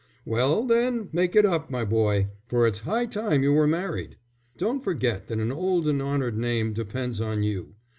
[0.25, 4.17] "Well, then, make it up, my boy, for it's high time you were married.
[4.57, 7.75] Don't forget that an old and honoured name depends on you.